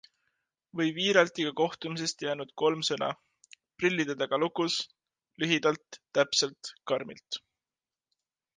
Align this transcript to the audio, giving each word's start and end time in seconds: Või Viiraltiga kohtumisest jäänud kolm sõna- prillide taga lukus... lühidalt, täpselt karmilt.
Või 0.77 0.93
Viiraltiga 0.93 1.51
kohtumisest 1.59 2.25
jäänud 2.27 2.53
kolm 2.61 2.81
sõna- 2.89 3.09
prillide 3.83 4.15
taga 4.23 4.41
lukus... 4.45 4.79
lühidalt, 5.45 6.01
täpselt 6.21 6.73
karmilt. 6.93 7.43